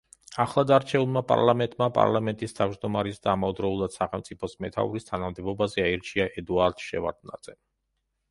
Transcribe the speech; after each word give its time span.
ახლადარჩეულმა 0.43 1.21
პარლამენტმა 1.31 1.87
პარლამენტის 1.97 2.55
თავმჯდომარის 2.59 3.19
და 3.27 3.29
ამავდროულად, 3.35 3.93
სახელმწიფოს 3.97 4.57
მეთაურის 4.65 5.07
თანამდებობაზე 5.11 5.85
აირჩია 5.89 6.27
ედუარდ 6.43 6.83
შევარდნაძე. 6.87 7.57